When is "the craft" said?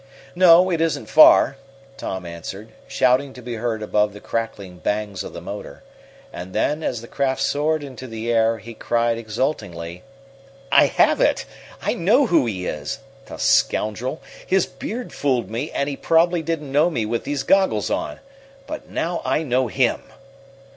7.01-7.41